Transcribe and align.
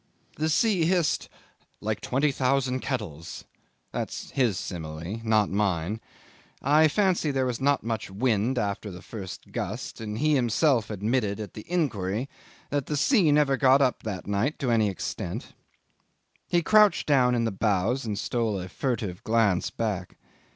The 0.35 0.49
sea 0.49 0.85
hissed 0.85 1.29
"like 1.79 2.01
twenty 2.01 2.31
thousand 2.31 2.79
kettles." 2.79 3.43
That's 3.91 4.31
his 4.31 4.57
simile, 4.57 5.21
not 5.23 5.51
mine. 5.51 6.01
I 6.59 6.87
fancy 6.87 7.29
there 7.29 7.45
was 7.45 7.61
not 7.61 7.83
much 7.83 8.09
wind 8.09 8.57
after 8.57 8.89
the 8.89 9.03
first 9.03 9.51
gust; 9.51 10.01
and 10.01 10.17
he 10.17 10.33
himself 10.33 10.87
had 10.87 11.01
admitted 11.03 11.39
at 11.39 11.53
the 11.53 11.69
inquiry 11.71 12.27
that 12.71 12.87
the 12.87 12.97
sea 12.97 13.31
never 13.31 13.57
got 13.57 13.79
up 13.79 14.01
that 14.01 14.25
night 14.25 14.57
to 14.57 14.71
any 14.71 14.89
extent. 14.89 15.53
He 16.47 16.63
crouched 16.63 17.05
down 17.05 17.35
in 17.35 17.43
the 17.43 17.51
bows 17.51 18.03
and 18.03 18.17
stole 18.17 18.59
a 18.59 18.69
furtive 18.69 19.23
glance 19.23 19.69
back. 19.69 20.17